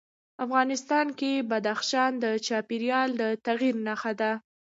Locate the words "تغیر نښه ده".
3.45-4.31